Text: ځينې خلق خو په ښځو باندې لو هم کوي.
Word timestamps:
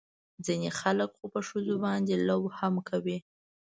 ځينې 0.45 0.69
خلق 0.79 1.09
خو 1.17 1.25
په 1.33 1.39
ښځو 1.47 1.75
باندې 1.85 2.13
لو 2.27 2.39
هم 2.57 2.73
کوي. 2.89 3.17